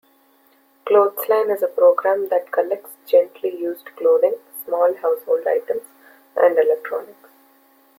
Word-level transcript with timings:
Clothesline 0.83 1.51
is 1.51 1.61
a 1.61 1.67
program 1.67 2.27
that 2.29 2.51
collects 2.51 2.89
gently 3.05 3.55
used 3.55 3.85
clothing, 3.95 4.33
small 4.65 4.95
household 4.95 5.45
items 5.45 5.83
and 6.35 6.57
electronics. 6.57 7.29